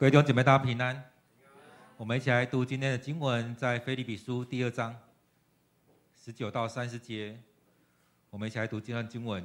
[0.00, 1.10] 各位弟兄姐妹，大家平安。
[1.96, 4.94] 我们一起来读今天的经文，在腓立比书第二章
[6.14, 7.36] 十九到三十节。
[8.30, 9.44] 我们一起来读这段经文。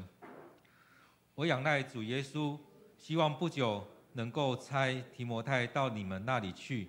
[1.34, 2.56] 我仰赖主耶稣，
[3.00, 6.88] 希望不久能够差提摩太到你们那里去，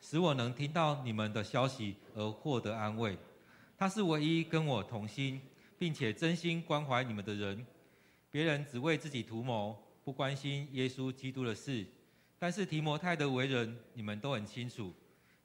[0.00, 3.18] 使我能听到你们的消息而获得安慰。
[3.76, 5.42] 他是唯一跟我同心，
[5.78, 7.66] 并且真心关怀你们的人。
[8.30, 11.84] 别人只为自己图谋，不关心耶稣基督的事。
[12.38, 14.92] 但是提摩太的为人，你们都很清楚。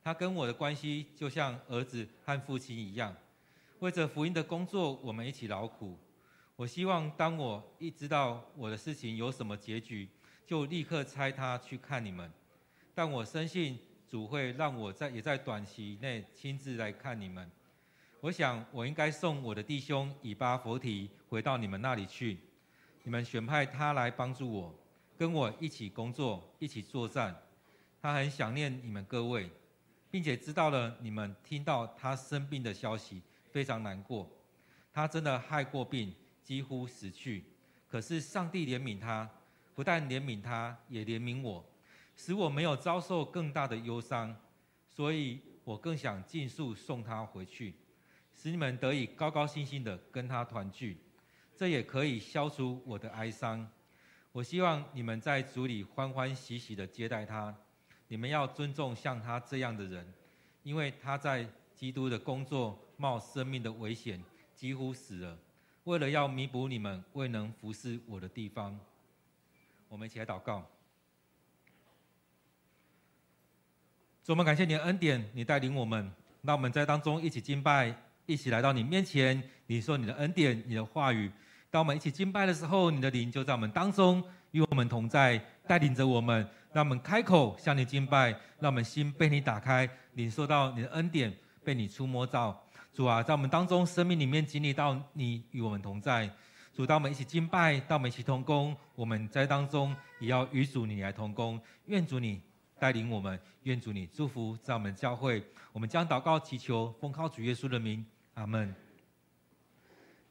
[0.02, 3.16] 他跟我的关系就像儿子和父亲一样。
[3.80, 5.98] 为着福音的工作，我们一起劳苦。
[6.56, 10.10] 我希望当我一知道我的事情有什么结局，
[10.46, 12.30] 就立刻差他去看你们。
[12.94, 17.50] 但我深信主会让我在也在短期内亲自来看你们。
[18.20, 22.38] 我想我应该送我的弟兄以巴弗提回到你们那里去。
[23.04, 24.76] 你们选派他来帮助我。
[25.20, 27.36] 跟我一起工作，一起作战。
[28.02, 29.52] 他很想念你们各位，
[30.10, 33.22] 并且知道了你们听到他生病的消息，
[33.52, 34.32] 非常难过。
[34.94, 37.44] 他真的害过病，几乎死去。
[37.86, 39.30] 可是上帝怜悯他，
[39.76, 41.66] 不但怜悯他，也怜悯我，
[42.16, 44.34] 使我没有遭受更大的忧伤。
[44.88, 47.76] 所以我更想尽速送他回去，
[48.34, 50.98] 使你们得以高高兴兴地跟他团聚。
[51.58, 53.70] 这也可以消除我的哀伤。
[54.40, 57.54] 我希望你们在主里欢欢喜喜的接待他。
[58.08, 60.14] 你们要尊重像他这样的人，
[60.64, 61.46] 因为他在
[61.76, 64.24] 基督的工作冒生命的危险，
[64.56, 65.38] 几乎死了，
[65.84, 68.80] 为了要弥补你们未能服侍我的地方。
[69.90, 70.66] 我们一起来祷告。
[74.24, 76.10] 主，我们感谢你的恩典，你带领我们，
[76.44, 77.94] 让我们在当中一起敬拜，
[78.26, 79.44] 一起来到你面前。
[79.68, 81.30] 你说你的恩典，你的话语。
[81.72, 91.32] 当我们一起敬拜的时候，你的灵就在我们当中，与我们同在，带领着我们，让我们开口向你敬拜，让我们心被你打开，领受到你的恩典，
[91.64, 92.60] 被你触摸到。
[92.92, 96.28] 主啊，在我们当中，生命里面经历到你与我们同在。
[96.74, 101.62] 主，当我们一起敬拜，当我们一起同工，我们在当中也要与主你来同工。
[101.86, 102.42] 愿主你
[102.80, 105.46] 带领我们，愿主你祝福在我们教会。
[105.72, 108.04] 我们将祷告祈求，奉靠主耶稣的名，
[108.34, 108.74] 阿门。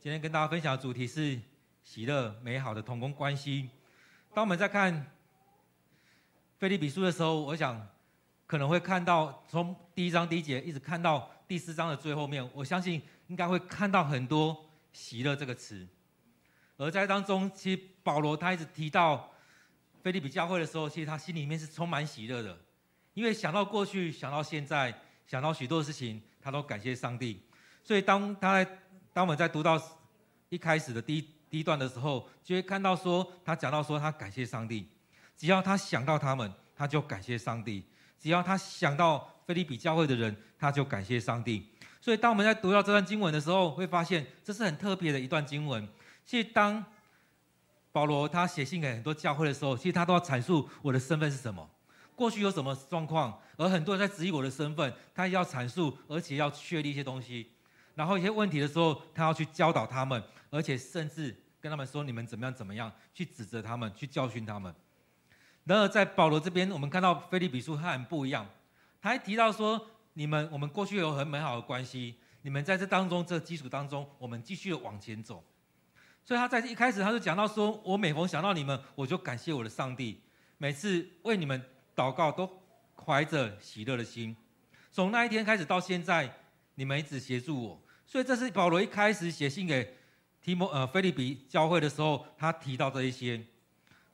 [0.00, 1.36] 今天跟大家分享的主题是
[1.82, 3.68] 喜乐美好的同工关系。
[4.32, 5.10] 当我们在看
[6.56, 7.84] 腓立比书的时候，我想
[8.46, 15.84] 可能会看到从第一章第一节一直看到第四章的最后面，我相信应该会看到很多喜乐这个词。
[16.76, 19.28] 而在当中，其实保罗他一直提到
[20.04, 22.56] 腓立比教会的时候，其实他心里面是充满喜乐的，
[23.14, 27.42] 因为想到过去，想到现在，想到许多事情，他都感谢上帝。
[27.82, 28.78] 所以当他在
[29.12, 29.80] 当我们在读到
[30.48, 34.86] 一开始的第一第一段的时候，就会看到说，他讲到说，他感谢上帝，
[35.36, 37.82] 只要他想到他们，他就感谢上帝；
[38.18, 41.66] 只要他想到腓利比教会的人，他就感谢上帝。
[42.00, 45.86] 所以，当我们在读到这段经文的时候，会发现这是很特别的一段经文。
[46.24, 46.84] 其实，当
[47.90, 51.68] 保罗他写信给很多教会的时候，其实他都要阐述我的身份是什么，
[52.14, 57.50] 过去有什么状况，而很多人在质疑我的身份，他要阐述，而且要确立一些东西。
[57.98, 64.72] 然后一些问题的时候，他要去教导他们，而且甚至跟他们说，你们怎么样怎么样，去指责他们，去教训他们。
[65.64, 68.46] 然而在保罗这边，我们看到腓利比书他很不一样，
[69.02, 75.42] 他还提到说，你们我们过去有很美好的关系，你们在这当中这基础当中，我们继续往前走。
[76.24, 80.22] 所以他在一开始他就讲到说，我每逢想到你们，我就感谢我的上帝，
[80.56, 81.60] 每次为你们
[81.96, 82.48] 祷告都
[82.94, 84.36] 怀着喜乐的心。
[84.92, 86.32] 从那一天开始到现在，
[86.76, 87.82] 你们一直协助我。
[88.08, 89.94] 所以这是保罗一开始写信给
[90.40, 93.38] 提摩呃腓利比教会的时候，他提到这一些。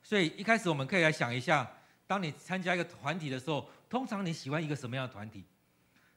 [0.03, 1.65] 所以一开始我们可以来想一下，
[2.05, 5.45] 当你参加一个团体的时候，通常你喜欢一个什么样的团体？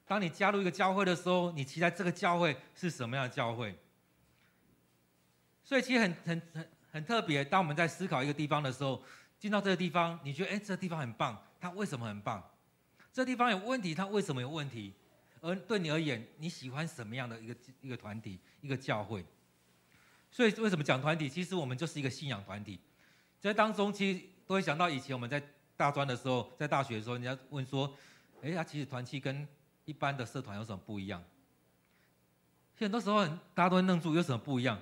[0.05, 3.73] 当你加入一个教会的时候，你期待这个教会是什么样的教会？
[5.63, 7.45] 所以其实很很很很特别。
[7.45, 9.01] 当我们在思考一个地方的时候，
[9.39, 12.43] 进到这个地方，你觉得哎，这个地方很棒，它为什么很棒？
[13.13, 14.93] 这地方有问题，它为什么有问题？
[15.41, 19.25] 而对你而言，你喜欢什么样的一个一个团体、一个教会？
[20.31, 21.29] 所以为什么讲团体？
[21.29, 22.79] 其实我们就是一个信仰团体。
[23.41, 25.43] 在当中，其实都会想到以前我们在
[25.77, 27.97] 大专的时候，在大学的时候，人家问说
[28.43, 29.47] ：“哎呀，其实团契跟
[29.85, 31.23] 一般的社团有什么不一样？”
[32.75, 33.25] 其实很多时候，
[33.55, 34.81] 大家都会愣住，有什么不一样？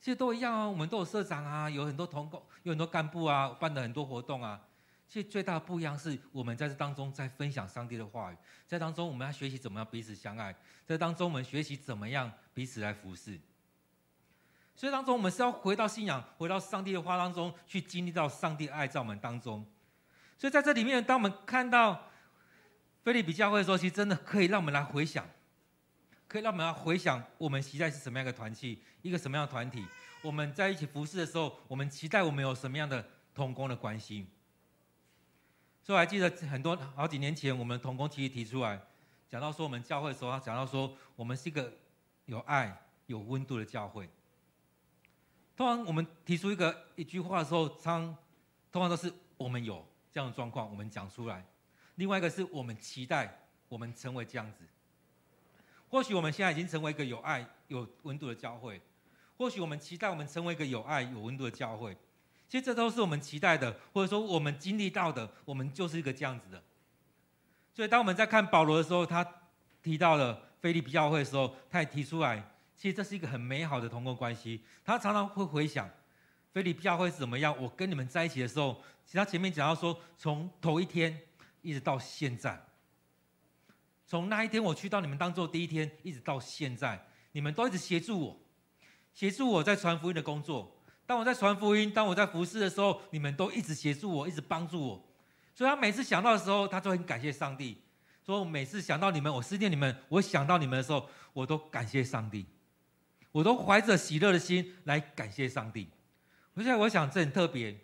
[0.00, 4.60] 其实都一样啊，我们都有社长啊，有很多同工，有很多干部啊，办的很多活动啊。
[5.12, 8.36] 其实最大的不一样是我们在这当中在分享上帝的话语，
[8.66, 10.56] 在当中我们要学习怎么样彼此相爱，
[10.86, 13.38] 在当中我们学习怎么样彼此来服侍。
[14.74, 19.62] 所以当中我们是要回到信仰，回到上帝的话当中去经历到上帝爱在我们当中。
[20.38, 22.08] 所以在这里面，当我们看到
[23.04, 25.28] 腓立比教会的时候，其实真的可以让我们来回想，
[26.26, 29.84] 可以让我们来回想，我们期待是什么样的团契，一个什么样的团体。
[30.22, 34.26] 我们在一起服侍的时候，我们期待我们有什么样的同工的关系。
[35.82, 38.80] 所以我还记得很多好几年前，我们同工其实提出来，
[39.28, 41.72] 讲到说我们教会的时候，他讲到说我们是一个
[42.26, 44.08] 有爱、有温度的教会。
[45.56, 48.16] 通常我们提出一个一句话的时候，常
[48.70, 51.44] 通常都是我们有这样的状况，我们讲出来。
[51.96, 54.64] 另外一个是我们期待我们成为这样子。
[55.88, 58.80] 或许我们现在已经成为一个有爱、有温度的教会。
[59.36, 61.96] 或许我们期待我们成为一个有爱、有温度的教会，
[62.52, 66.62] 其实这都是我们期待的，或者说我们经历到的，我们就是一个这样子的。
[67.72, 69.26] 所以当我们在看保罗的时候，他
[69.82, 72.46] 提到了腓立比教会的时候，他也提出来，
[72.76, 74.60] 其实这是一个很美好的同工关系。
[74.84, 75.88] 他常常会回想
[76.52, 81.18] 腓立比教会是怎么样，我跟你们在一起的时候，其实他前面讲到说，从头一天
[81.62, 82.62] 一直到现在，
[84.06, 87.02] 从那一天我去到你们当中第一天，一直到现在，
[87.32, 88.38] 你们都一直协助我。
[89.14, 90.76] 协助我在传福音的工作。
[91.04, 95.04] 当我在传福音，当我在服侍的时候，你们都一直协助我，一直帮助我。
[95.54, 97.82] 所以他每次想到的时候，他就很感谢上帝。
[98.24, 102.46] 说我每次想到你们，我思念你们，我想到你们的时候，我都感谢上帝，
[103.32, 105.88] 我都怀着喜乐的心来感谢上帝。
[106.54, 107.76] 我现在我想这很特别，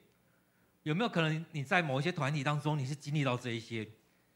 [0.85, 3.87] 有没有可能你在某一些团体当中，你是经历到这一些？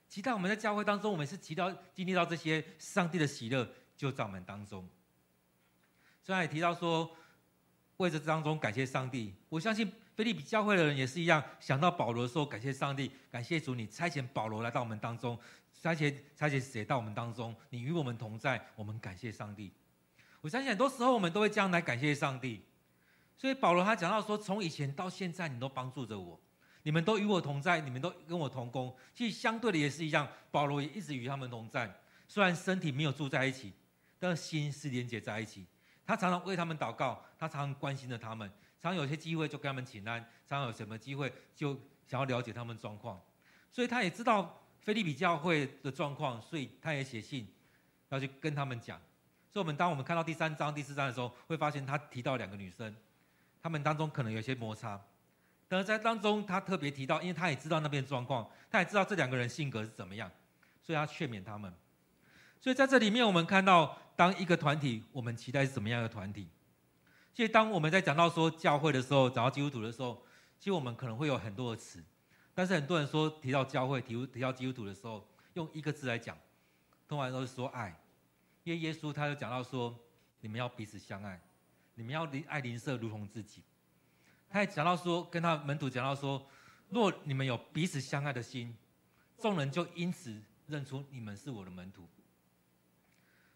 [0.08, 4.86] 其他我们在教会当中，我们是提到经历到这些上帝的喜乐，就在我们当中。
[6.20, 7.10] 虽然也提到说，
[8.02, 9.32] 为这当中感谢上帝。
[9.48, 15.38] 我相信菲利比教会的人也是一样，想到保罗的时候，感谢上帝，感谢主，你差遣保罗来到我们当中，
[15.80, 19.72] 差遣差遣谁到我们当中，你与我们同在，我们感谢上帝。
[20.40, 22.60] 我相信很多时候我们都会这样来感谢上帝。
[23.36, 26.38] 所以保罗他讲到说，从以前到现在，你都帮助着我，
[26.82, 28.94] 你们都与我同在，你们都跟我同工。
[29.14, 31.92] 其实相对的也是一样，保罗也一直与他们同在，
[32.28, 33.72] 虽然身体没有住在一起，
[34.18, 35.64] 但心是连接在一起。
[36.04, 38.50] 他常常为他们祷告，他常常关心着他们，
[38.80, 43.20] 常有些机会就跟他们请安，常有什么机会就想要了解他们状况，
[43.70, 47.46] 所以他也知道腓利比教会的状况，所以他也写信
[48.08, 49.00] 要去跟他们讲。
[49.48, 52.94] 所以，我们当我们看到第三章、第四章的时候，会发现他提到两个女生，
[53.60, 55.00] 他们当中可能有些摩擦，
[55.68, 60.30] 但是在当中他特别提到，因为他也知道那边状况，他也知道这两个人性格是怎么样，
[60.82, 61.72] 所以他劝勉他们。
[62.62, 66.48] 所以在这里面，我们看到，当一个团体，我们期待是怎么样的团体？
[67.34, 70.24] 其实，当我们在讲到说教会的时候，讲到基督徒的时候，
[70.60, 72.00] 其实我们可能会有很多的词，
[72.54, 76.38] 但是很多人说提到教会、提提到基督徒的时候，用一个字来讲，
[77.08, 78.00] 通常都是说爱，
[78.62, 79.98] 因为耶稣他就讲到说，
[80.40, 81.40] 你们要彼此相爱，
[81.96, 83.64] 你们要爱邻舍如同自己。
[84.48, 86.46] 他也讲到说，跟他门徒讲到说，
[86.90, 88.72] 若你们有彼此相爱的心，
[89.40, 92.06] 众人就因此认出你们是我的门徒。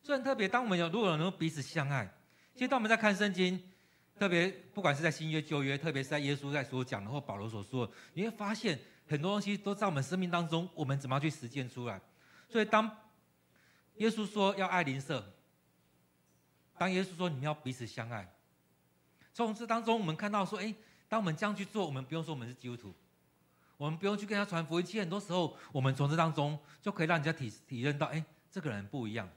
[0.07, 2.09] 虽然特别，当我们有如果能够彼此相爱，
[2.55, 3.61] 其实当我们在看圣经，
[4.17, 12.01] 特别不管是在新约旧约，特别是在耶稣在所讲的或保罗所说，你会发现很多东西都在我们生命当中，我们怎么样去实践出来？
[12.49, 12.89] 所以当
[13.97, 15.35] 耶稣说要爱邻舍，
[16.79, 18.33] 当耶稣说你们要彼此相爱，
[19.35, 20.73] 从这当中我们看到说，哎，
[21.09, 22.95] 当我们这样去做，我们不用说我们是基督徒，
[23.77, 29.29] 我们不用去跟他传福音，其实很多时候我们从这当中就可以让人家体体认到，哎，这个人不一样。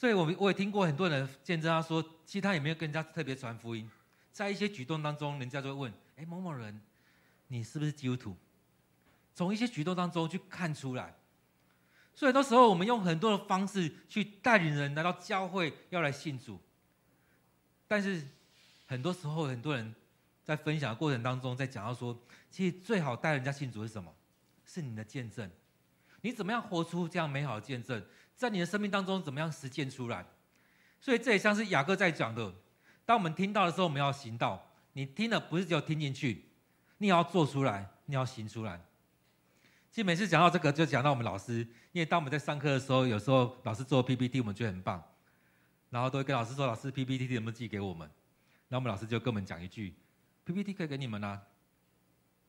[0.00, 3.86] 所以，我我也听过很多人见证，他说，其实他也没有跟人家特别传福音，
[4.32, 6.80] 在一些举动当中，人家就会问：“哎，某某人，
[7.48, 8.34] 你是不是基督徒？”
[9.36, 11.14] 从一些举动当中去看出来。
[12.14, 16.58] 所以，很多时候我们用很多的方式去带领人来到教会，要来信主。
[17.86, 18.26] 但是，
[18.86, 19.94] 很多时候很多人
[20.42, 22.18] 在分享的过程当中，在讲到说，
[22.50, 24.10] 其实最好带人家信主是什么？
[24.64, 25.50] 是你的见证。
[26.22, 28.02] 你怎么样活出这样美好的见证？
[28.36, 30.24] 在你的生命当中，怎么样实践出来？
[31.00, 32.54] 所以这也像是雅各在讲的：
[33.04, 34.66] 当我们听到的时候，我们要行道。
[34.92, 36.46] 你听了不是只有听进去，
[36.98, 38.80] 你也要做出来，你要行出来。
[39.90, 41.58] 其实每次讲到这个，就讲到我们老师，
[41.92, 45.02] 因为当我们在上课的时候，有时候老师做 PPT，我们觉得很棒，
[45.90, 48.08] 然后都会跟老师说：“老师，PPT 能不能寄给我们？”
[48.68, 49.94] 然后我们老师就跟我们讲一句
[50.44, 51.40] ：“PPT 可以给你们拿，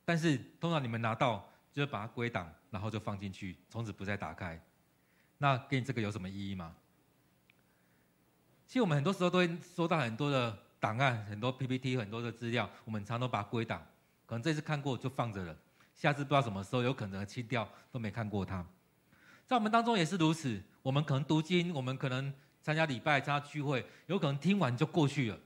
[0.04, 4.62] 但是通常你们拿到就是把它归档，然后就放进去，从此不再打开。”
[5.38, 6.76] 那给你这个有什么意义吗？
[8.68, 13.86] 其实我们很多时候都会收到很多的档案、很多 PPT、很多的资料，我们常常都把它归档，
[14.26, 15.58] 可能这次看过就放着了，
[15.96, 18.66] 下次不知道什么时候有可能清掉，都没看过它。
[19.46, 25.40] 在我们当中也是如此，我们可能读经，我们可能参加礼拜、参加聚会，有可能听完就过去了。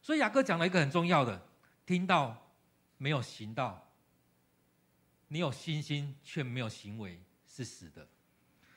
[0.00, 1.40] 所以雅各讲了一个很重要的：
[1.84, 2.50] 听到
[2.96, 3.91] 没有行到，
[5.32, 8.06] 你有信心却没有行为是死的。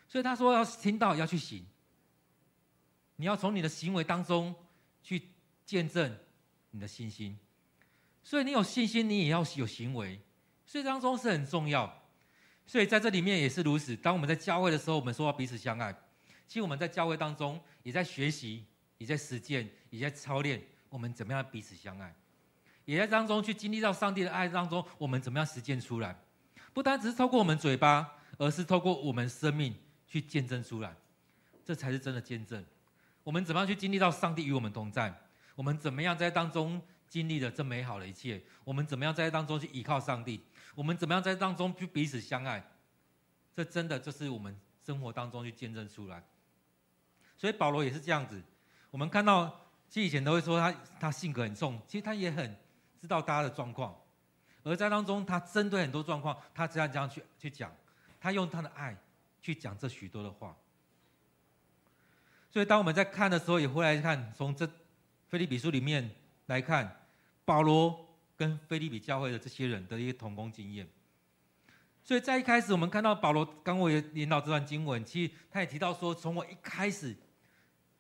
[0.08, 1.66] 所以他说要听到要去行，
[3.18, 4.56] 你要从你的行为当中
[5.04, 5.22] 去
[5.66, 6.18] 见证
[6.72, 7.38] 你的信心。
[8.24, 10.18] 所以你有信心，你也要有行为，
[10.66, 12.04] 所以当中是很重要。
[12.66, 13.94] 所以在这里面也是如此。
[13.94, 15.94] 当我们在教会的时候，我们说要彼此相爱。
[16.48, 18.64] 其实我们在教会当中也在学习，
[18.98, 22.16] 也在实践，也在操练我们怎么样彼此相爱，
[22.86, 26.18] 也在当中去经历到上帝的爱当中，我们怎么样实践出来。
[26.76, 29.74] 不单只是透过我们嘴巴，而是透过我们生命
[30.06, 30.94] 去见证出来，
[31.64, 32.62] 这才是真的见证。
[33.24, 35.18] 我们怎么样去经历到上帝与我们同在？
[35.56, 36.82] 我们怎么样在当中？
[37.08, 40.44] 经历了这美好的一切，我们怎么样在当中去依靠上帝？
[40.74, 42.62] 我们怎么样在当中去彼此相爱？
[43.56, 44.54] 这真的就是我们
[44.86, 46.22] 生活当中去见证出来。
[47.38, 48.44] 所以保罗也是这样子。
[48.92, 49.48] 我们看到，
[49.88, 52.54] 其实以前都会说他他性格很重，其实他也很
[53.00, 53.96] 知道大家的状况，
[54.66, 57.74] 而在当中他针对很多状况，他这样这样去去讲，
[58.20, 58.98] 他用他的爱
[59.42, 60.54] 去讲这许多的话。
[62.52, 64.70] 所以当我们在看的时候，也会来看从这
[65.30, 66.14] 腓利比书里面。
[66.48, 67.08] 来看
[67.44, 68.08] 保罗
[68.38, 70.88] 跟腓利比教会的这些人的一些同工经验，
[72.04, 77.16] 所以在一开始我们看到保罗刚我也引导这段经文，其实他也提到说，从我一开始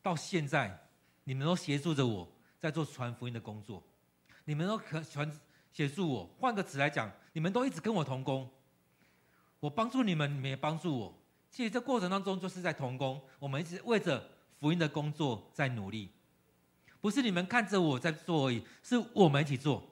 [0.03, 0.79] 到现在，
[1.24, 3.81] 你们都协助着我在做传福音的工作，
[4.43, 5.27] 你们都可传
[5.75, 6.29] 协助我。
[6.39, 8.50] 换个词来讲，你们都一直跟我同工，
[9.60, 11.13] 我帮助你们，你们也帮助我。
[11.51, 14.25] 其实这过程当中就是在同工，我们一直为着
[14.58, 16.10] 福音的工作在努力。
[17.01, 19.86] 不是你们看着我在做而已，是我们一起做，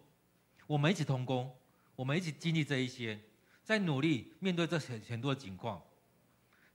[0.68, 1.54] 我们一起同工，
[1.98, 3.20] 我们一起经历这一些，
[3.62, 5.82] 在努力面对这很很多的情况。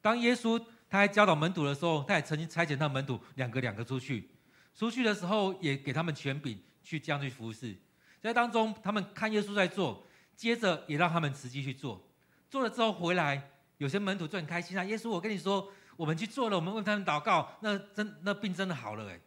[0.03, 4.29] 当耶稣他还教导门徒的时候，他也曾经差遣他门徒两个两个出去，
[4.75, 7.75] 出去的时候也给他们权柄去这样去服侍。
[8.21, 10.05] 在当中，他们看耶稣在做，
[10.37, 12.05] 接着也让他们实际去做，
[12.51, 14.85] 做了之后回来，有些门徒就很开心啊。
[14.85, 19.21] 耶稣，我跟你说，我们去做了，我们为他们祷告，那真那病真的好了哎。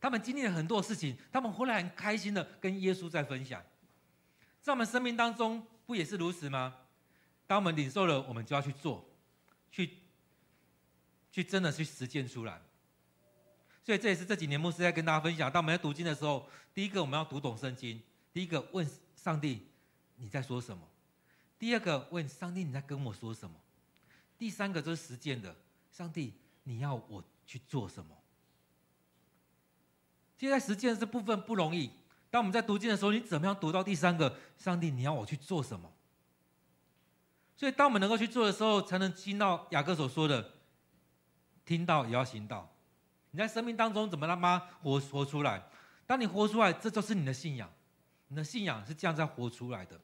[0.00, 3.60] 他们经历了很多事情，他们回来很开心的跟耶稣在分享。
[4.60, 6.74] 在我们生命当中，不也是如此吗？
[7.46, 9.08] 当我们领受了，我们就要去做，
[9.70, 9.98] 去，
[11.32, 12.60] 去真的去实践出来。
[13.82, 15.50] 所以这也是这几年牧师在跟大家分享。
[15.50, 18.00] 当我们在读经的时候，第一个我们要读懂圣经，
[18.38, 19.66] 第一个问上帝
[20.14, 20.80] 你在说什么？
[21.58, 23.56] 第二个问上帝你在跟我说什么？
[24.38, 25.56] 第三个就是实践的，
[25.90, 28.16] 上帝你要我去做什么？
[30.36, 31.90] 现在实践这部分不容易。
[32.30, 34.38] 当我们在读经的时候，你怎么样读到第三个？
[34.56, 35.92] 上帝，你要我去做什么？
[37.56, 40.52] 所以，当我们能够去做的时候，才能听到雅各所说的：
[41.64, 42.72] 听到也要行道。
[43.32, 45.60] 你在生命当中怎么让妈活活出来？
[46.06, 47.68] 当你活出来，这就是你的信仰。
[48.28, 50.00] 你的信仰是这样在活出来的。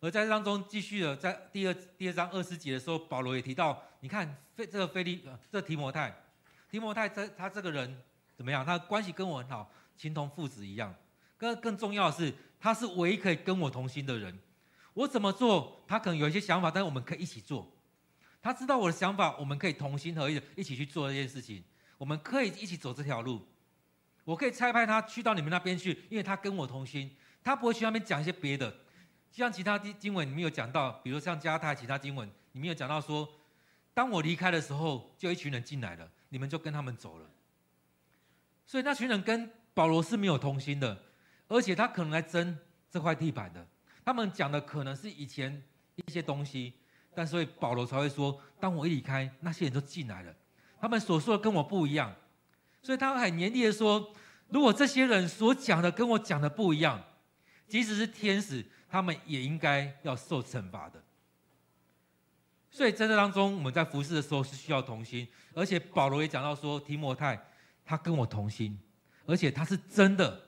[0.00, 6.14] 而在当中，继续的在第二第二章二十节的时候，保罗也提到：你看，这个腓利呃，这、提摩太，
[6.70, 8.02] 提摩太这他这个人。
[8.34, 8.64] 怎么样？
[8.64, 10.92] 他关系跟我很好，情同父子一样。
[11.36, 14.36] 更更重要的是，他是唯一可以跟我同心的人。
[14.94, 17.70] 我怎么做，他可能有一些想法，但是我们可以一起做。
[18.40, 21.62] 他知道我的想法，我们可以同心合意的一起去做这件事情。
[21.98, 23.46] 我们可以一起走这条路。
[24.24, 27.10] 我可以差派他去到你们那边去，因为他跟我同心，
[27.42, 28.70] 他不会去那边讲一些别的。
[29.30, 33.28] 就像其他经经文里面有讲到，比如像加泰其他经文里面有讲到说，
[33.94, 37.26] 当我离开的时候，就一群人进来了，你们就跟他们走了。
[38.66, 40.96] 所以那群人跟保罗是没有同心的，
[41.48, 42.56] 而且他可能来争
[42.90, 43.66] 这块地板的。
[44.04, 45.62] 他们讲的可能是以前
[45.94, 46.74] 一些东西，
[47.14, 50.34] 但所以保罗才会说：当我一离开，那些人都进来了，
[50.80, 52.14] 他们所说的跟我不一样。
[52.82, 54.12] 所以他很严厉的说：
[54.48, 57.02] 如果这些人所讲的跟我讲的不一样，
[57.66, 61.02] 即使是天使，他们也应该要受惩罚的。
[62.70, 67.40] 所以在这当中，我们在服侍的时候是需要同心，而且保罗也讲到说：提摩太。
[67.84, 68.78] 他跟我同心，
[69.26, 70.40] 而且他是真的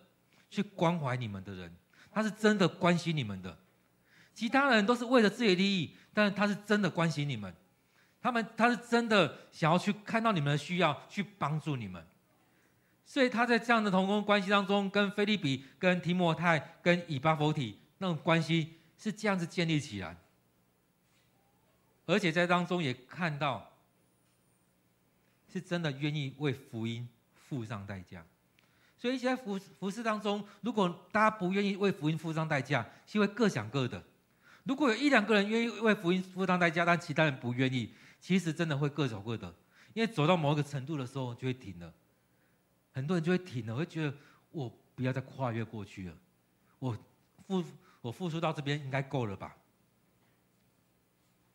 [0.48, 1.74] 去关怀你们的人，
[2.12, 3.58] 他是真的关心你们的。
[4.32, 7.52] 其他人都是为了自己的利益，但是他是真的关心你们，
[8.22, 12.02] 他们他是真的想要去看到你们的需要，去帮助你们。
[13.04, 20.16] 所以他在这样的同工关系当中，跟腓立比、跟提摩太、跟以巴弗提那种关系是这样子建立起来，
[22.06, 23.72] 而且在当中也看到
[25.52, 27.08] 是真的愿意为福音。
[27.46, 28.24] 付上代价，
[28.98, 34.02] 所以一些服服侍当中，如果大家不愿意为福音付上代价，是会各想各的。
[34.64, 39.54] 如果有一两个人愿意为福音付上代价，但其他人不愿意，其实真的会各走各的。
[39.92, 41.92] 因为走到某一个程度的时候，就会停了。
[42.94, 44.14] 很多人就会停了，会觉得
[44.52, 46.14] 我不要再跨越过去了。
[46.78, 46.96] 我
[47.46, 47.62] 付
[48.00, 49.54] 我付出到这边应该够了吧？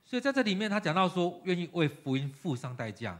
[0.05, 3.19] 所以在这里面，他讲到说，愿意为福音付上代价。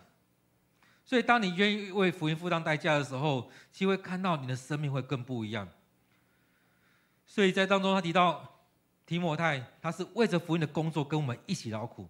[1.06, 5.68] 所以，当你愿意为福音付上代价的时候，其实会看到你的生命会更不一样。
[7.26, 8.60] 所以在当中，他提到
[9.06, 12.08] 提摩太，他是为着福音的工作跟我们一起劳苦，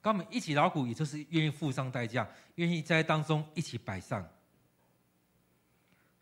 [0.00, 4.26] 跟我们一起劳苦，也就是愿意付上代价，愿意在当中一起摆上。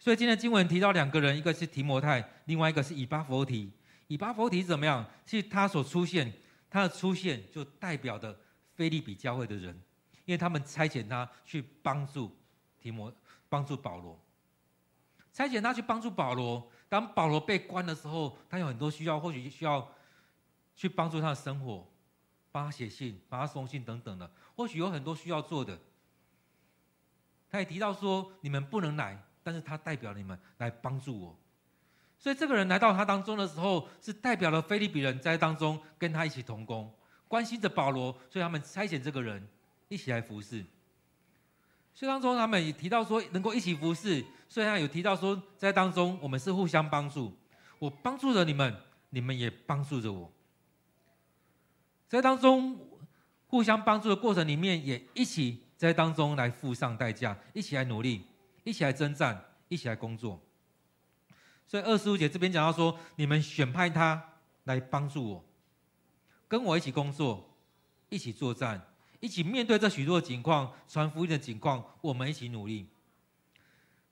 [0.07, 3.73] 所以今天经文提到两个人，一个是提摩太，另外一个是以巴弗提。
[4.07, 5.05] 以巴弗提怎么样？
[5.27, 6.33] 是他所出现，
[6.71, 8.39] 他的出现就代表的
[8.77, 9.75] 菲利比教会的人。
[10.25, 12.31] 因为他们差遣他去帮助
[12.79, 13.13] 提摩，
[13.49, 14.17] 帮助保罗。
[15.33, 16.71] 差遣他去帮助保罗。
[16.89, 19.93] 当保罗被关的时候，他有很多需要，或许需要
[20.77, 21.85] 去帮助他的生活，
[22.53, 25.77] 帮他写信，帮他送信等等的，或许有很多需要做的。
[27.51, 31.39] 他也提到说：“你们不能来，但是他代表你们来帮助我。”
[32.19, 36.93] 所以这个人来到他当中的时候，是代表了腓立比人在当中跟他一起同工，
[37.29, 39.47] 关心着保罗，所以他们差遣这个人。
[39.89, 40.65] 一起来服侍，
[41.95, 47.33] 所以当中他们也提到说能够一起服侍，所以他有提到说在当中我们是互相帮助，
[47.79, 48.77] 我帮助着你们，
[49.11, 50.33] 你们也帮助着我，
[52.09, 52.77] 在当中
[53.47, 58.27] 互相帮助的过程里面，也一起在当中来付上代价，一起来努力，
[58.67, 60.43] 一起来征战，一起来工作。
[61.69, 65.45] 所以二十五节这边讲到说，你们选派他来帮助我，
[66.49, 67.57] 跟我一起工作，
[68.09, 68.93] 一起作战。
[69.21, 72.89] 一起面对这许多的情况，传福音的情况，我们一起努力。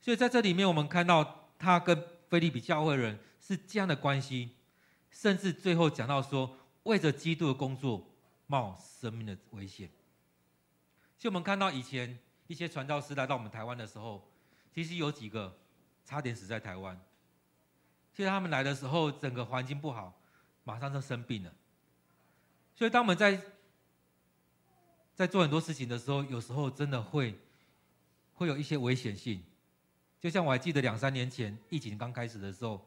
[0.01, 4.53] 所以在这里面，我们看到他跟腓利比教会人是这样的关系，
[5.11, 8.07] 甚至最后讲到说，为着基督的工作，
[8.47, 9.91] 冒生命的危险。
[11.19, 14.27] 就我们看到以前一些传教士来到我们台湾的时候，
[14.75, 15.57] 其实有几个
[16.05, 17.01] 差点死在台湾。
[18.13, 20.13] 其实他们来的时候，整个环境不好，
[20.65, 21.53] 马上就生病了。
[22.75, 23.41] 所以当我们在
[25.15, 27.39] 在做很多事情的时候，有时候真的会
[28.35, 29.43] 会有一些危险性。
[30.21, 32.85] 就像我还记得两三年前疫情刚开始的时候，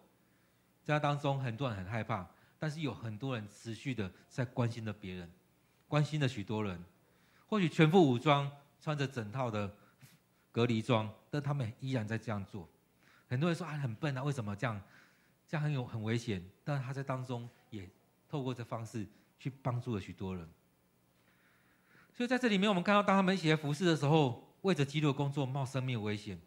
[0.83, 2.27] 在当中很多人很害怕，
[2.59, 5.31] 但是有很多人持续的在关心着别人，
[5.88, 6.83] 关心着许多人。
[7.47, 9.73] 或许全副武装，穿着整套的
[10.57, 12.67] 隔离装，但他们依然在这样做。
[13.29, 14.81] 很多人说啊，很笨啊，为什么这样？
[15.47, 16.43] 这样很有很危险。
[16.63, 17.87] 但他在当中也
[18.27, 19.05] 透过这方式
[19.37, 20.49] 去帮助了许多人。
[22.11, 26.41] 所以在这里面，我们看到，当他们一起来服侍的时候，为着基督的工作冒生命危险。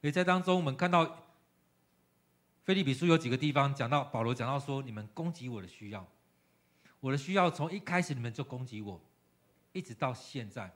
[0.00, 1.28] 所以在当中，我们看到
[2.64, 6.04] 腓立比书有几个地方讲到保罗讲到说：“你们攻击我的需要，
[6.98, 9.00] 我的需要从一开始你们就攻击我，
[9.72, 10.74] 一直到现在。”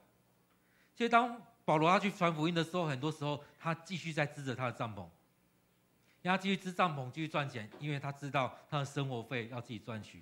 [0.95, 5.07] 所以当保罗他去传福音的时候，很多时候他继续在支着他的帐篷，
[6.23, 10.21] 他继续支帐篷，继续赚钱，因为他知道他的生活费要自己赚取。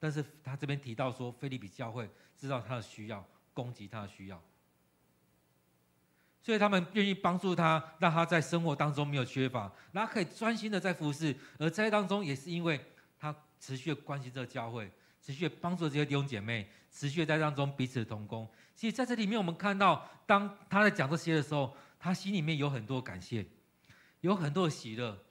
[0.00, 4.40] 但是他这边提到说，腓利比教会知道他的需要，供给他的需要，
[6.40, 11.36] 所以他们愿意帮助他，让他在生活当中没有缺乏，然后可以专心的在服侍。
[11.58, 12.80] 而在当中，也是因为
[13.18, 14.88] 他持续的关心这个教会，
[15.28, 18.48] 持续帮助这些弟兄姐妹，持续在当中彼此同工。
[18.74, 23.44] 其实在这里面，我们看到，当他在讲这些的时候，他心里面有很多感谢，
[24.22, 25.22] 有很多的喜乐。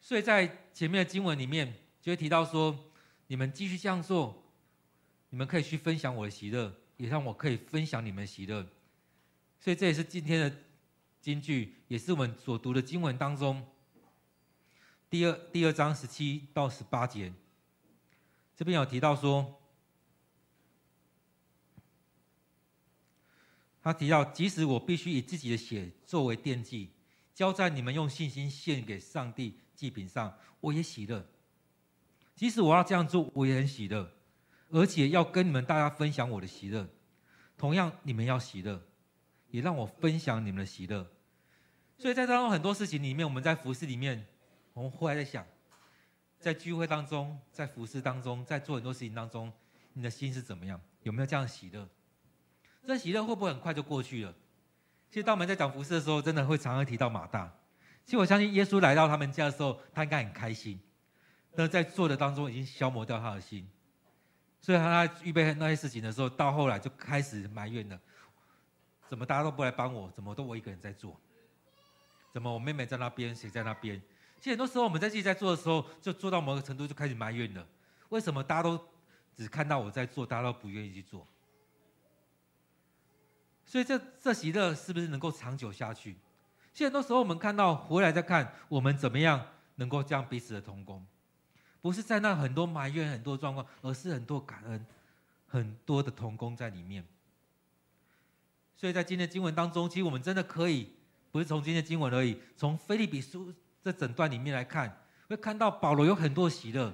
[0.00, 2.84] 所以在前面的经文里面就会提到说。
[3.30, 4.42] 你们继续这样做，
[5.28, 8.66] 你们可以去分享我的喜乐，也让我可以分享你们的喜乐。
[9.60, 10.56] 所以这也是今天的
[11.20, 13.62] 金句，也是我们所读的经文当中
[15.10, 17.30] 第二第二章十七到十八节。
[18.58, 19.62] 这边有提到说，
[23.80, 26.90] 他提到，即使我必须以自己的血作为奠祭，
[27.32, 31.24] 交在你们用信心献给上帝祭品上，我也喜乐。
[32.34, 34.10] 即使我要这样做，我也很喜乐，
[34.70, 36.88] 而且要跟你们大家分享我的喜乐。
[37.56, 38.82] 同样，你们要喜乐，
[39.50, 41.08] 也让我分享你们的喜乐。
[41.96, 44.26] 所以在当中很多事情里面，我们在服侍里面，
[44.72, 45.46] 我们后来在想，
[46.40, 49.52] 在聚会当中，在服侍当中，在做很多事情当中，
[49.92, 50.80] 你的心是怎么样？
[51.02, 51.88] 有没有这样喜乐？
[52.86, 54.34] 这喜乐会不会很快就过去了？
[55.10, 57.52] 其实当我们在讲服侍的时候，真的会常常提到马大。
[58.04, 60.80] 其实我相信耶稣来到他们家的时候，他应该很开心。
[61.54, 63.68] 那在做的当中已经消磨掉他的心，
[64.60, 68.00] 所以他在预备那些事情的时候，到后来就开始埋怨了：
[69.08, 70.10] 怎么大家都不来帮我？
[70.12, 71.20] 怎么都我一个人在做？
[72.32, 74.00] 怎么我妹妹在那边，谁在那边？
[74.40, 77.66] 其实很多时候我们在自己在做的时候，就做到某个程度就开始埋怨了：
[78.10, 78.80] 为什么大家都
[79.36, 81.26] 只看到我在做，大家都不愿意去做？
[83.66, 86.16] 所以这这喜乐是不是能够长久下去？
[86.72, 91.04] 其实很多时候我们看到回来再看，我们怎么样能够这样彼此的同工？
[91.80, 94.86] 不是在那很多埋怨、很多状况，而是很多感恩，
[95.46, 97.04] 很多的同工在里面。
[98.76, 100.88] 所以在今天的经文当中，其实我们真的可以，
[101.30, 106.92] 不是从今天的经文而已，从腓利比书这整段里面来看，会看到保罗有很多喜乐。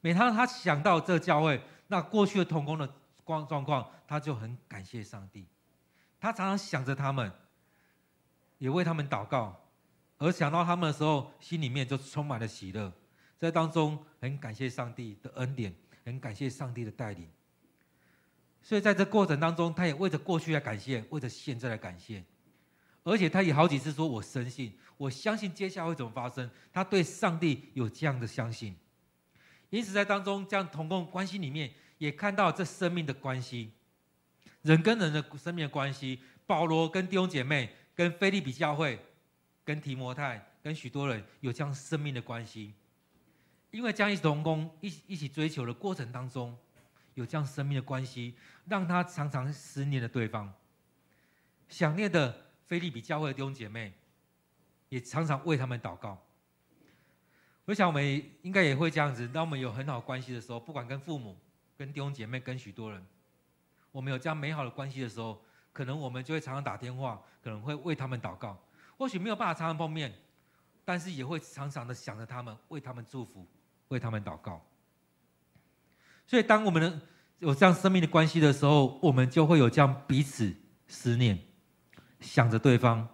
[0.00, 2.88] 每当他想到这教会，那过去的同工的
[3.24, 5.46] 光状况，他就很感谢上帝。
[6.20, 7.32] 他常常想着他们，
[8.58, 9.68] 也为他们祷告，
[10.18, 12.92] 而想到他们的时候，心里面就充满了喜乐。
[13.38, 17.28] 在当中很感谢上帝的恩典，很感谢上帝的带领。
[18.62, 22.24] 所以在这过程当中，他也为着过去来感谢，为着现在来感谢，
[23.04, 28.74] 而且他也好几次说：“我深信，我相信接下来会怎么发生。”他对上帝有这样的相信。
[29.70, 33.70] 因此，在当中这样同工关系里面，也看到这生命的关系，
[34.62, 36.20] 人跟人的生命的关系。
[36.46, 38.98] 保罗跟弟兄姐妹、跟腓利比教会、
[39.64, 42.72] 跟提摩太、跟许多人有这样生命的关系。
[43.70, 46.56] 因为这样一起同工、一一起追求的过程当中，
[47.14, 48.34] 有这样生命的关系，
[48.66, 50.52] 让他常常思念的对方，
[51.68, 53.92] 想念的菲利比教会的弟兄姐妹，
[54.88, 56.18] 也常常为他们祷告。
[57.66, 59.26] 我想我们应该也会这样子。
[59.28, 61.36] 当我们有很好关系的时候，不管跟父母、
[61.76, 63.04] 跟弟兄姐妹、跟许多人，
[63.90, 68.58] 我们有这样美好的关系的时候，可能我们就会常常打电话，可能会为他们祷告。
[68.98, 70.12] 或许没有办法常常碰面，
[70.84, 73.46] 但是也会常常的想着他们，为他们祝福，
[73.88, 74.64] 为他们祷告。
[76.26, 77.00] 所以，当我们
[77.38, 80.54] 有这样生命的关系的时候，我们就会有这样彼此
[80.86, 81.38] 思念，
[82.24, 83.06] 想着对方，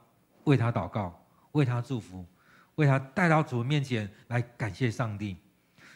[0.45, 2.25] 为他祷告，为他祝福。
[2.77, 5.37] 为他带到主面前来感谢上帝，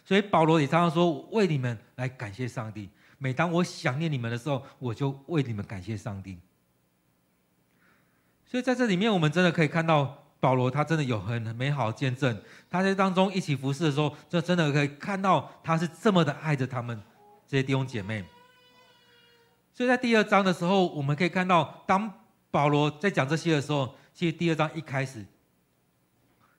[0.05, 6.39] 所以保罗也常常说：“为你们来感谢上帝。”每当我想念你们的时候，我就为你们感谢上帝。
[8.45, 12.39] 所以在这里面，我们真的可以看到保罗他真的有很美好的见证。
[12.69, 17.01] 他在当中一起服侍的时候，就真的可以看到他是这么的爱着他们
[17.47, 18.23] 这些弟兄姐妹。
[19.73, 22.13] 所以在第二章的时候，我们可以看到，当
[22.55, 25.27] 保罗在讲这些的时候，其实第二章一开始。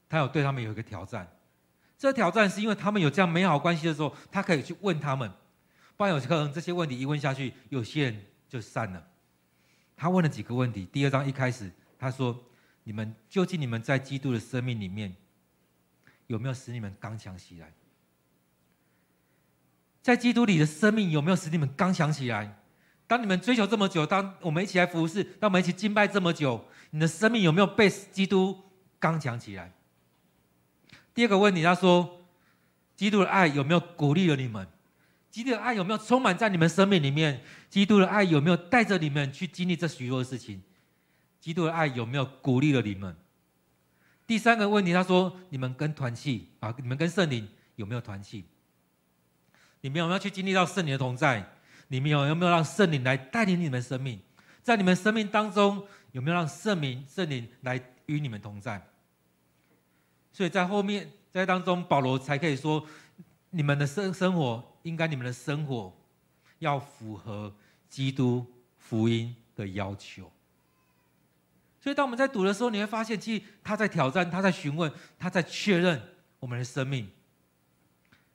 [0.10, 1.26] 他有对他们有一个挑战，
[1.98, 5.32] 这挑战是因为他们有这样美好关系的时候，他可以去问他们，
[5.96, 9.08] 不然有可能这些问题一问下去，有些人就散了。
[9.96, 12.38] 他问了几个问题，第二章一开始他说
[12.84, 15.16] ：“你们究竟你们在基督的生命里面，
[16.28, 17.72] 有没有使你们刚强起来？
[20.02, 22.65] 在基督里的生命有没有使你们刚强起来？
[23.08, 28.64] 当你们追求这么久，当我们一起来服侍，当我们一起敬拜这么久，你的生命有没有被基督
[29.00, 29.72] 刚强起来？”
[31.14, 32.26] 第二个问题，他说
[32.96, 34.68] ：“基督的爱有没有鼓励了你们？
[35.30, 37.42] 基督的爱有没有充满在你们生命里面？
[37.70, 40.62] 基督的爱有没有带着你们去经历这许多的事情？
[41.40, 43.16] 基督的爱有没有鼓励了你们？”
[44.26, 48.46] 第三个问题，他说：“你们跟团契啊，你们跟圣灵有没有团契？
[49.82, 51.55] 你们有没有去经历到圣灵的同在？
[51.88, 54.20] 你们有有没有让圣灵来带领你们生命？
[54.62, 58.82] 在你们生命当中，有没有让圣灵圣灵来与你们同在？”
[60.34, 62.86] 所以在后面在当中，保罗才可以说，
[63.52, 65.96] 你们的生生活应该你们的生活
[66.60, 67.56] 要符合
[67.90, 68.46] 基督
[68.78, 70.32] 福音的要求。
[71.80, 76.02] 所以当我们在读的时候，你会发现，其实他在挑战，他在询问，他在确认
[76.40, 77.10] 我们的生命。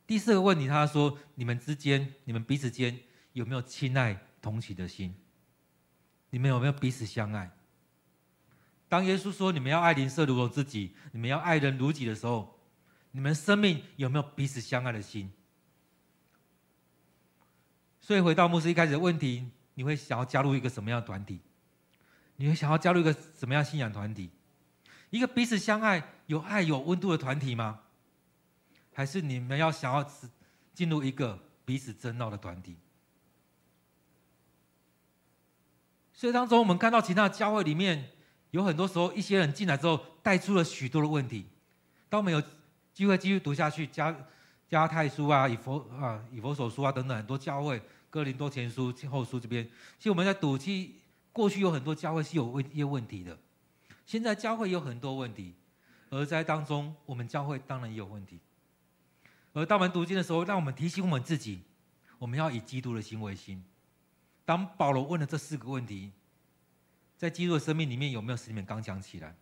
[0.06, 2.96] 第四个问题，他说：你们之间，你们彼此间
[3.32, 5.14] 有没有亲爱同情的心？
[6.30, 7.50] 你们有没有彼此相爱？
[8.88, 12.58] 当耶稣说：“你们要爱邻舍如同自己，你们要爱人如己的时候，
[13.12, 15.32] 你们生命有没有彼此相爱的心？”
[18.00, 21.40] 所以回到牧师一开始的问题，你会想要加入一个什么样的团体？
[22.36, 24.30] 你会想要加入一个什么样信仰团体？
[25.10, 27.82] 一个彼此相爱、有爱、有温度的团体吗？
[28.92, 30.08] 还是你们要想要
[30.74, 32.76] 进入一个彼此争闹的团体？
[36.20, 38.10] 所以当中，我们看到其他的教会里面。
[38.50, 41.46] 有很多时候，一些人进来之后，带出了许多的问题。
[42.10, 42.42] 当我们有
[42.92, 44.14] 机会继续读下去，加
[44.68, 47.80] 加太书啊、以佛啊、以佛所书啊等等很多教会，
[48.10, 49.64] 哥林多前书、后书这边，
[49.96, 50.94] 其实我们在读，其
[51.32, 53.38] 过去有很多教会是有问一些问题的。
[54.04, 55.54] 现在教会有很多问题，
[56.10, 58.38] 而在当中，我们教会当然也有问题。
[59.54, 61.62] 而当我们读经的时候，让我们提醒我们自己，
[62.18, 63.64] 我们要以基督的心为心。
[64.50, 66.10] 当保罗问了这四个问题。
[67.16, 69.36] 在基督的生命里面，有没有使你们刚强起来？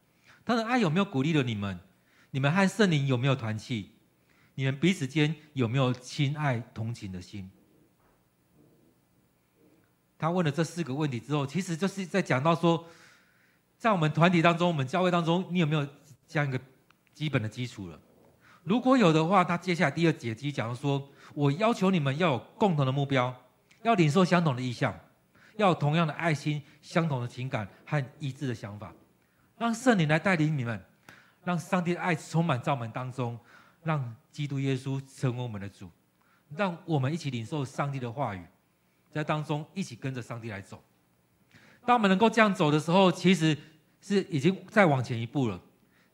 [0.45, 1.81] 他的爱有没有鼓励了你们？
[2.31, 3.93] 你们和圣灵有没有团契？
[4.55, 7.51] 你们彼此间有没有亲爱同情的心？
[10.19, 12.85] 他问了这四个问题之后，其实就是在讲到说，
[13.79, 15.89] 在我们团体当中，我们教会当中，你有没有
[16.27, 16.61] 这样一个
[17.15, 17.99] 基本的基础了？
[18.63, 23.35] 如果有的话，他接下来第二节继续讲说，我要求你们要有共同的目标，
[23.83, 24.99] 要领受相同的意向，
[25.57, 28.93] 要同样的爱心、相同的情感和一致的想法，
[29.57, 30.85] 让圣灵来带领你们，
[31.45, 33.39] 让上帝的爱充满在我们当中，
[33.83, 35.91] 让基督耶稣成为我们的主，
[36.57, 38.45] 让我们一起领受上帝的话语，
[39.11, 40.83] 在当中一起跟着上帝来走。
[41.87, 43.57] 当我们能够这样走的时候，其实
[44.01, 45.61] 是已经再往前一步了。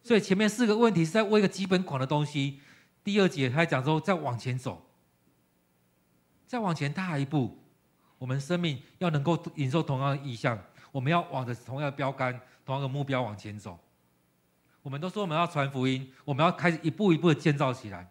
[0.03, 2.61] 所以前面四个问题是在问一个基本款的东西。
[3.03, 4.87] 第二节他讲说，再往前走，
[6.55, 7.59] 再往前踏一步，
[8.17, 10.57] 我们生命要能够忍受同样的意向，
[10.93, 13.77] 我们要往着同样的标杆、同样的目标往前走。
[14.81, 18.09] 我们都说我们要传福音，我们要开始一步一步的建造起来。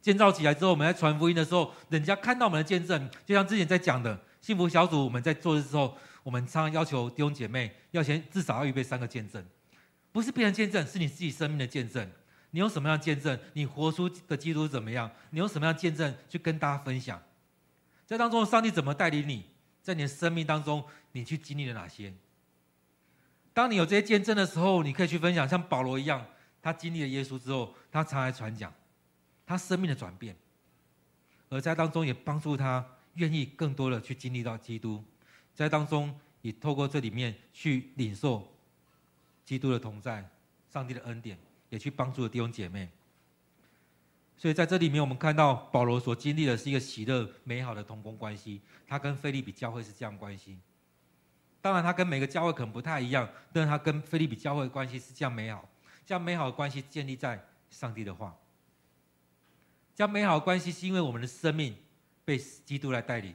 [0.00, 9.40] 建造起来之后，我们在传福音的时候，人家看到我们的见证，就像之前在讲的幸福小组，我们在做的时候，我们常常要求弟兄姐妹要先至少要预备三个见证，
[10.10, 12.10] 不是别人见证，是你自己生命的见证。
[12.50, 13.38] 你有什么样见证？
[13.52, 15.10] 你活出的基督怎么样？
[15.30, 17.22] 你有什么样见证去跟大家分享？
[18.06, 19.44] 在当中，上帝怎么带领你？
[19.82, 22.12] 在你的生命当中，你去经历了哪些？
[23.52, 26.26] 当你有这些见证的时候，你可以去分享，像保罗一样，
[26.62, 28.72] 他经历了耶稣之后，他常来传讲
[29.44, 30.36] 他生命的转变，
[31.48, 32.84] 而在当中也帮助他
[33.14, 35.02] 愿意更多的去经历到基督，
[35.54, 38.46] 在当中也透过这里面去领受
[39.44, 40.28] 基督的同在，
[40.72, 41.38] 上帝的恩典。
[41.70, 42.88] 也去帮助了弟兄姐妹，
[44.36, 48.60] 所以在这里面，我们看到保罗所经历的是一个喜乐美好的同工关系。
[48.86, 50.58] 他跟腓利比教会是这样关系，
[51.60, 55.68] 当然他跟每个教会可能不太一样，但是他跟腓利比教会的关系是这样美好，
[56.06, 58.36] 这样美好的关系建立在上帝的话。
[59.94, 61.76] 这样美好的关系是因为我们的生命
[62.24, 63.34] 被基督来带领。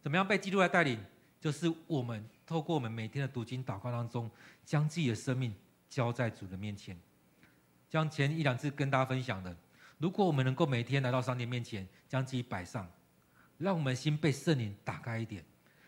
[0.00, 0.98] 怎么样被基督来带领？
[1.40, 4.30] 就是我们透过我们每天的读经祷告当中，
[4.64, 5.54] 将自己的生命
[5.88, 6.98] 交在主的面前。
[7.88, 9.56] 将前一两次跟大家分享的，
[9.96, 12.86] 如果我们能够每天来到上帝面前，将自己摆上，
[13.56, 15.42] 让我们心被圣灵打开一点，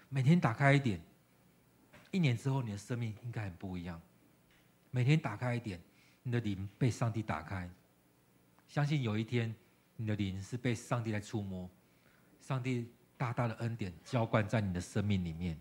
[0.08, 1.00] 每天打开一点，
[2.10, 4.00] 一年之后你的生命应该很不一样。
[4.90, 5.78] 每天打开一点，
[6.22, 7.68] 你的灵被上帝打开，
[8.66, 9.54] 相信有一天
[9.96, 11.68] 你的灵是被上帝来触摸，
[12.40, 15.60] 上帝大大的恩典浇灌在你的生命里面。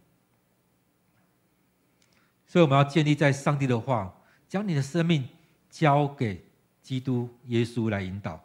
[2.47, 4.15] 所以我们要建立在上帝的话，
[4.49, 5.29] 将你的生命。
[5.71, 6.43] 交给
[6.81, 8.43] 基督耶稣来引导，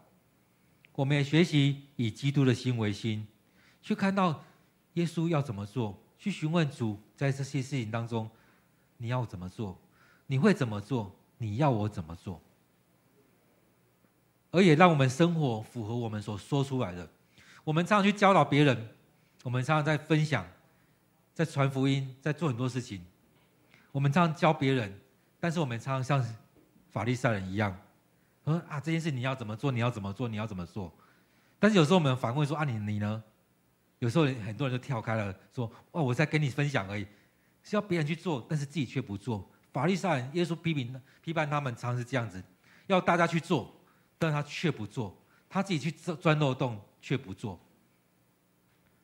[0.95, 3.27] 我们也学习以基督的心为心，
[3.81, 4.45] 去看到
[4.93, 8.29] 耶稣要怎么做，去询问主在这些事情当中，
[8.99, 9.81] 你要怎么做，
[10.27, 12.39] 你会怎么做，你要我怎么做，
[14.51, 17.09] 而也让我们生活符合我们所说出来的。
[17.65, 18.91] 我们常常去教导别人，
[19.43, 20.47] 我们常常在分享，
[21.33, 23.03] 在传福音，在做很多事情。
[23.93, 25.01] 我们常常教别人，
[25.45, 26.35] 但是我们常常像。
[26.89, 27.77] 法利赛人一样，
[28.45, 29.71] 说啊，这件事你要怎么做？
[29.73, 30.27] 你要怎么做？
[30.29, 30.91] 你要怎么做？
[31.59, 33.23] 但是有时候我们反问说啊，你你呢？
[33.99, 37.05] 有时候很多人就跳开了，说哦，我在跟你分享而已，
[37.65, 39.45] 是要别人去做，但是自己却不做。
[39.73, 42.41] 法利赛人，耶稣批评批判他们，常常是这样子，
[42.87, 43.75] 要大家去做，
[44.17, 47.59] 但他却不做，他自己去钻漏洞却不做。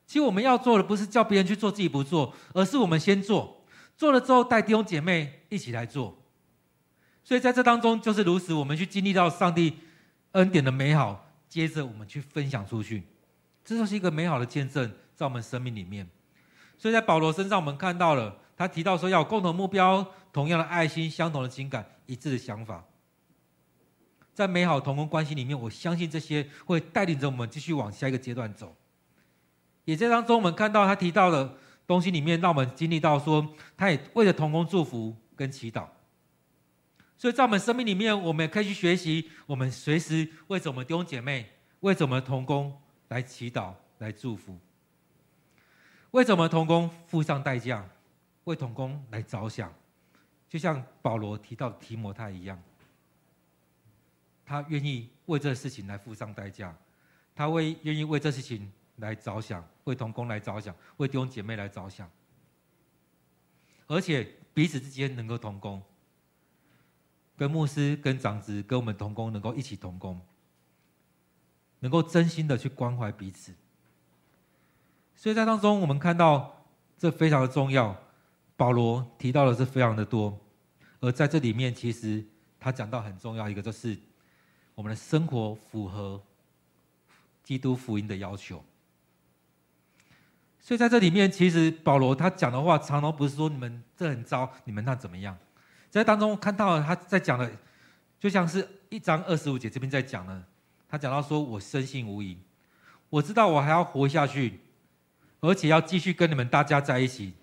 [0.07, 3.65] 其实我们要做的不是叫别人去做，自己不做，而是我们先做，
[3.97, 6.17] 做了之后带弟兄姐妹一起来做。
[7.31, 9.77] 所以在这当中，就是如此，我们去经历到上帝
[10.33, 13.03] 恩典的美好，接着我们去分享出去，
[13.63, 16.05] 这就是一个美好的见证，在我们生命里面。
[16.77, 22.83] 所以在保罗身上，我们看到了他提到说，要有共同目标、同样的爱心、相同的情感、一致的想法，
[24.33, 28.75] 在美好同工关系里面，我相信这些会带领着我们继续往下一个阶段走。
[29.85, 31.55] 也在当中，我们看到他提到的
[31.87, 35.85] 东西里面，让我们经历到说，他也为了同工祝福跟祈祷。
[37.21, 41.47] 所以在我们生命里面，我们也可以去学习，我们随时为着我们弟兄姐妹，
[41.81, 42.75] 为着我们同工
[43.09, 44.57] 来祈祷、来祝福，
[46.09, 47.87] 为着我们同工付上代价，
[48.45, 49.71] 为同工来着想，
[50.49, 52.59] 就像保罗提到提摩太一样，
[54.43, 56.75] 他愿意为这事情来付上代价，
[57.35, 62.09] 他为愿意为这事情来着想，为同工来着想，为弟兄姐妹来着想，
[63.85, 65.79] 而且彼此之间能够同工。
[67.37, 70.21] 跟牧师、跟长子、跟我们同工，能够一起同工，
[71.79, 73.53] 能够真心的去关怀彼此。
[75.15, 76.65] 所以在当中，我们看到
[76.97, 77.95] 这非常的重要。
[78.57, 80.39] 保罗提到的是非常的多，
[80.99, 82.23] 而在这里面，其实
[82.59, 83.97] 他讲到很重要一个，就是
[84.75, 86.21] 我们的生活符合
[87.43, 88.63] 基督福音的要求。
[90.59, 95.35] 所以在这里面，其实保罗他讲的话，常常不是说你们这很糟，你们那怎么样？
[95.91, 97.51] 在当中看到他在讲的，
[98.17, 100.43] 就像是一章二十五节这边在讲的，
[100.87, 102.37] 他讲到说：“我深信无疑，
[103.09, 104.61] 我知道我还要活下去，
[105.41, 107.33] 而且要继续跟你们大家在一起。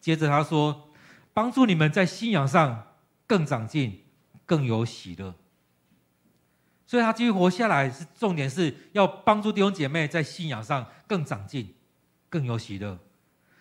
[0.00, 0.90] 接着他说，
[1.32, 2.94] 帮助你们在信仰上
[3.26, 4.04] 更长进，
[4.44, 5.34] 更有喜乐。
[6.86, 11.74] 所以他继续活下来，是重点是要帮助弟兄姐妹在信仰上更长进，
[12.28, 12.98] 更有喜乐。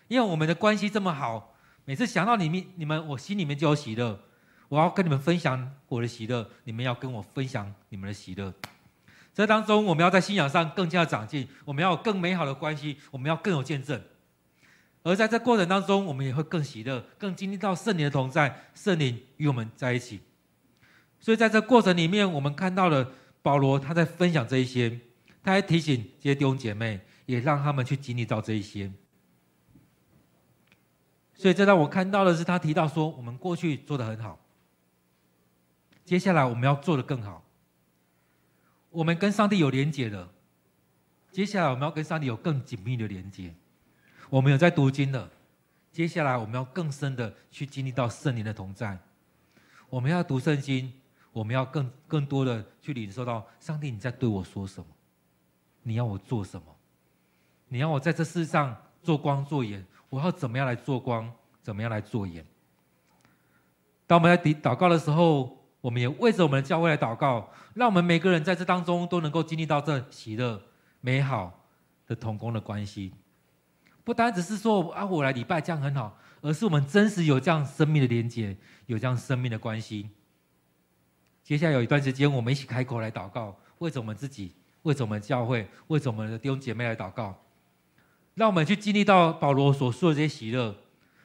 [0.09, 1.46] 因为我们的关系这么好，
[1.89, 4.19] 每次想到你们，你们我心里面就有喜乐。
[4.67, 8.54] 我要跟你们分享我的喜乐，你们要跟我分享你们的喜乐。
[9.34, 14.02] 这当中，我们要在信仰上更加长进，我们要有更美好的关系，我们要更有见证。
[15.04, 20.19] 而在这过程当中，我们也会更喜乐，更经历到圣灵的同在，圣灵与我们在一起。
[21.21, 25.00] 所以在这过程里面，我们看到了保罗他在分享这一些，
[25.41, 28.91] 他还提醒这些弟兄姐妹，也让他们去经历到这一些。
[31.38, 34.39] 所以这让我看到的是，他提到说，我们过去做得很好，
[36.04, 37.43] 接下来我们要做得更好。
[38.89, 40.28] 我们跟上帝有连接的，
[41.32, 43.54] 接下来我们要跟上帝有更紧密的连接。
[44.30, 45.30] 我们有在读经的，
[45.91, 48.97] 接下来我们要更深的去经历到圣灵的同在。
[49.89, 50.91] 我们要读圣经。
[51.34, 54.88] 我们要更更多的去领受到上帝你在对我说什么，
[55.84, 56.76] 你要我做什么？
[57.67, 61.32] 你要我在这世上做光做盐，我要怎么样来做光？
[61.62, 62.46] 怎么样来做盐？
[64.06, 70.62] 当我们在祷祷告的时候，我们也为着我们的教会来祷告，让我们每个人在这当中都能够经历到这喜乐、
[71.02, 71.65] 美好
[72.06, 73.13] 的同工的关系。
[74.06, 80.10] 不单只是说啊，我来礼拜这样很好，而是我们真实有这样生命的连接，有这样生命的关系。
[81.43, 87.38] 接下来有一段时间，我们一起开口来祷告，为着我们自己，为着我们教会，为着我们的弟兄姐妹来祷告。
[88.38, 90.76] 让我们去经历到保罗所说的这些喜乐，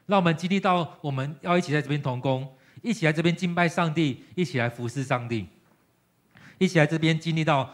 [0.07, 5.46] 让我们经历到我们要一起在这边同工，一起来这边敬拜上帝，一起来服侍上帝，
[6.57, 7.68] 一起来这边经历到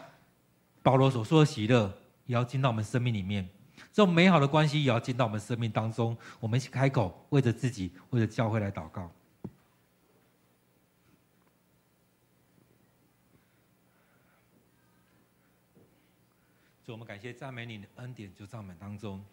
[0.83, 1.89] 保罗所说的喜乐，
[2.25, 3.47] 也要进到我们生命里面。
[3.93, 6.15] 这种美好的关系也要进到我们生命当中。
[6.41, 9.09] 我们一起开口，为着自己，为着教会来祷告。
[16.91, 19.23] 我们感谢赞美你的恩典就在我们当中。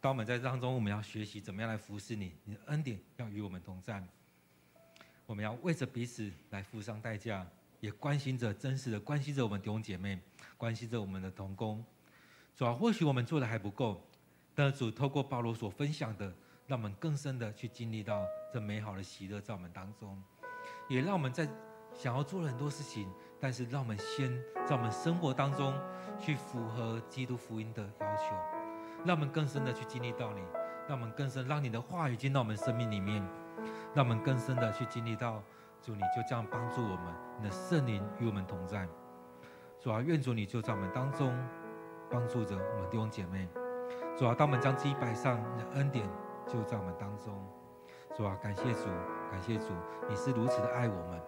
[0.00, 2.32] 当我们在这当中，我们要学习怎么样来服侍你。
[2.44, 4.02] 你的恩典要与我们同在。
[5.24, 7.46] 我们要为着彼此来付上代价，
[7.80, 10.18] 也关心着真实的关心着我们弟兄姐妹，
[10.58, 11.82] 关心着我们的同工。
[12.54, 14.06] 主要或许我们做的还不够，
[14.54, 16.30] 但主透过保罗所分享的，
[16.66, 20.22] 让我们更深的去经历到这美好的喜乐在我们当中，
[20.90, 21.48] 也让我们在
[21.94, 23.10] 想要做了很多事情。
[23.40, 24.30] 但是，让我们先
[24.64, 25.74] 在我们生活当中
[26.18, 28.34] 去符合基督福音的要求，
[29.04, 30.40] 让我们更深的去经历到你，
[30.88, 33.22] 让我们更深让你的话语进到我们生命里面，
[33.94, 35.42] 让我们更深的去经历到
[35.82, 38.88] 主，你就这样帮助我们，你的圣灵与我们同在。
[39.78, 41.36] 主啊，愿主你就在我们当中
[42.10, 43.46] 帮助着我们弟兄姐妹。
[44.16, 46.08] 主啊，当我们将自己摆上，你的恩典
[46.46, 47.34] 就在我们当中。
[48.16, 48.86] 主啊，感谢主，
[49.30, 49.74] 感谢主，
[50.08, 51.20] 你是如此的爱我们，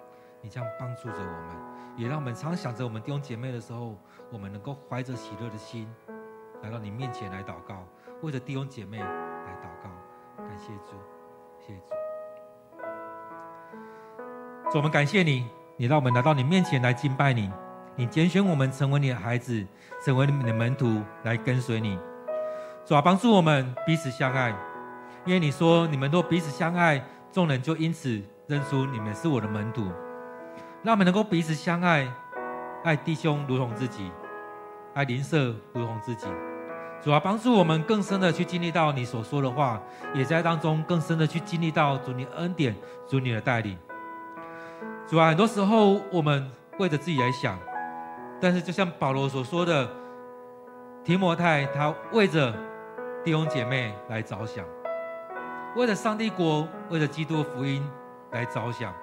[0.47, 1.57] 你这样帮助着我们。
[1.97, 3.99] 也让我们常想着我们弟兄姐妹的时候，
[4.31, 5.93] 我们能够怀着喜乐的心
[6.63, 7.85] 来到你面前来祷告，
[8.23, 9.05] 为着弟兄姐妹来
[9.61, 9.91] 祷告。
[10.39, 10.93] 感谢主，
[11.59, 11.87] 谢谢主。
[14.71, 17.51] 主，我们感谢你，你让我们来到你面前来敬拜你。
[17.97, 19.67] 你拣选我们成为你的孩子，
[20.05, 21.99] 成为你的门徒来跟随你。
[22.85, 24.51] 主啊，帮助我们彼此相爱，
[25.25, 29.91] 因为你说你们若彼此相爱，众人就因此认出你们是我的门徒。
[30.87, 32.07] 让我们能够彼此相爱，
[32.85, 34.09] 爱弟兄如同自己，
[34.95, 36.29] 爱邻舍如同自己。
[37.03, 39.83] 主啊，帮助我们更深的去经历到你所说的话，
[40.15, 42.73] 也在当中更深的去经历到主你恩典、
[43.05, 43.77] 主你的带领。
[45.09, 47.59] 主啊，很多时候我们为着自己来想，
[48.41, 49.91] 但是就像保罗所说的，
[51.03, 52.55] 提摩太他为着
[53.25, 54.65] 弟兄姐妹来着想，
[55.75, 57.85] 为了上帝国，为了基督福音
[58.31, 58.95] 来着想。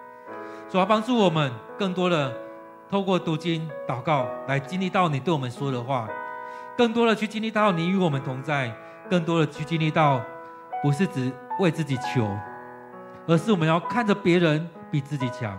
[0.74, 2.36] 主要帮助我们更多的
[2.90, 6.10] 透过读经、祷告来经历到你对我们说的话，
[6.76, 8.76] 更多的去经历到你与我们同在，
[9.08, 10.20] 更多的去经历到
[10.82, 12.28] 不是只为自己求，
[13.28, 15.56] 而是我们要看着别人比自己强。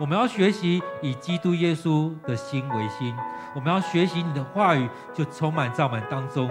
[0.00, 3.16] 我们要学习以基督耶稣的心为心，
[3.54, 6.50] 我们要学习你的话语就充满在我们当中，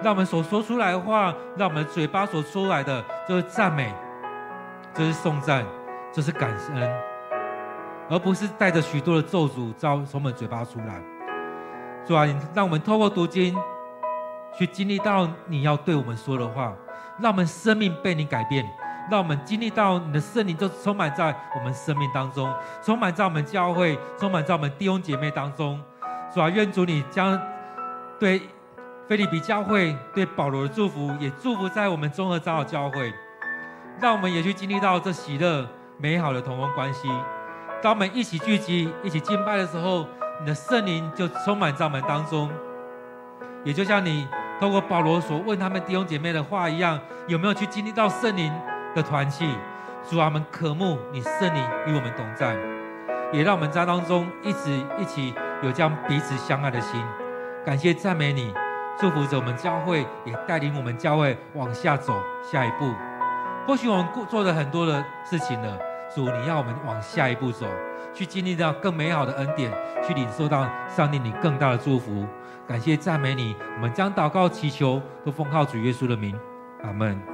[0.00, 3.92] 让我们所说出来的话，让我们嘴巴所说来的就是赞美，
[4.94, 5.66] 就是颂赞，
[6.12, 7.11] 就是感恩。
[8.12, 11.00] 而不是带着许多的咒诅，从我们嘴巴出来。
[12.04, 13.56] 主啊，你让我们透过读经，
[14.54, 16.74] 去经历到你要对我们说的话，
[17.18, 18.68] 让我们生命被你改变，
[19.10, 22.52] 让我们经历到你的圣灵就充满在我们生命当中，
[22.82, 25.80] 充满在我们教会，充满在我们弟兄姐妹当中。
[26.34, 27.40] 主啊，愿主你将
[28.20, 28.42] 对
[29.08, 33.10] 腓利比教会对保罗的祝福，也祝福在我们综合长老教会，
[33.98, 37.08] 让我们也去经历到这喜乐美好的同工关系。
[37.82, 40.06] 当我们一起聚集、一起敬拜的时候，
[40.38, 42.48] 你的圣灵就充满在我们当中。
[43.64, 44.28] 也就像你
[44.60, 48.52] 透过保罗所问他们弟兄姐妹的话一样，有没有去经历到圣灵
[48.94, 49.52] 的团契？
[50.08, 52.56] 主啊，们渴慕你圣灵与我们同在，
[53.32, 57.02] 也让我们在当中一直一起有这样彼此相爱的心。
[57.66, 58.54] 感谢赞美你，
[58.96, 62.92] 祝福着我们教会，也带领我们教会往下走下一步。
[63.66, 65.78] 或许我们做了很多的事情了，
[66.14, 67.66] 主，你要我们往下一步走，
[68.14, 69.72] 去经历到更美好的恩典，
[70.06, 72.26] 去领受到上帝你更大的祝福。
[72.66, 76.38] 感谢赞美你，我们将祷告祈求都奉靠主耶稣的名，
[76.82, 77.31] 阿门。